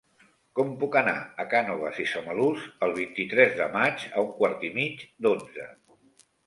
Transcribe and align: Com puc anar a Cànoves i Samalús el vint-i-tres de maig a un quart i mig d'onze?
Com 0.59 0.69
puc 0.83 0.95
anar 1.01 1.13
a 1.43 1.45
Cànoves 1.51 2.01
i 2.05 2.07
Samalús 2.13 2.65
el 2.89 2.97
vint-i-tres 2.99 3.55
de 3.63 3.71
maig 3.79 4.09
a 4.13 4.27
un 4.29 4.35
quart 4.41 4.69
i 4.71 4.77
mig 4.81 5.07
d'onze? 5.27 5.71